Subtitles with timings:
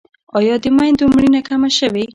[0.37, 2.03] آیا د میندو مړینه کمه شوې؟